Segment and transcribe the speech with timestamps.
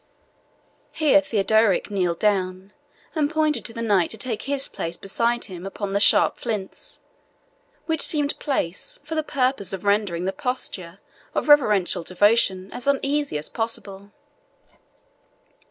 [0.93, 2.73] Here Theodorick kneeled down,
[3.13, 7.01] and pointed to the knight to take his place beside him upon the sharp flints,
[7.85, 10.97] which seemed placed for the purpose of rendering the posture
[11.35, 14.11] of reverential devotion as uneasy as possible.